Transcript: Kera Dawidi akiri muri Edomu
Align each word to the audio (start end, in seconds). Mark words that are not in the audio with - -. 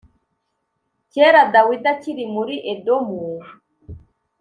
Kera 1.11 1.41
Dawidi 1.53 1.87
akiri 1.93 2.23
muri 2.35 2.55
Edomu 2.73 3.21